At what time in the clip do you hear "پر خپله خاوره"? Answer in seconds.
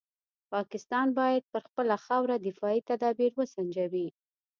1.51-2.35